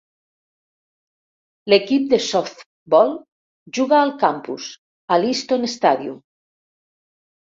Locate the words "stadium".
5.75-6.17